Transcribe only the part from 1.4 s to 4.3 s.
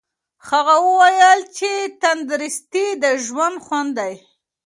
چې تندرستي د ژوند خوند دی.